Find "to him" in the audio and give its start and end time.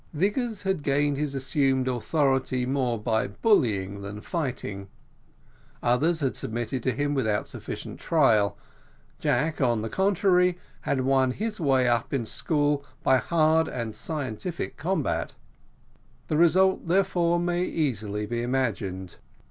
6.81-7.13